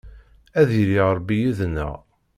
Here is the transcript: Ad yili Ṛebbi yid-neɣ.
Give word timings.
Ad 0.59 0.69
yili 0.77 1.01
Ṛebbi 1.15 1.35
yid-neɣ. 1.41 1.93